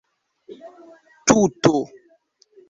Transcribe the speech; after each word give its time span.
tuto 1.27 1.77